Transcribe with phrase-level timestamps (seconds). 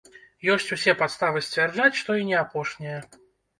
[0.53, 2.99] Ёсць усе падставы сцвярджаць, што і не апошняя.